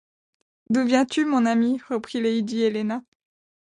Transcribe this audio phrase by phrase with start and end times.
[0.71, 1.79] D’où viens-tu, mon ami?
[1.87, 3.03] reprit lady Helena.